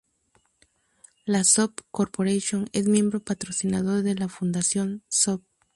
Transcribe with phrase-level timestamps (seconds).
[1.27, 5.45] La Zope Corporation es miembro patrocinador de la fundación Zope.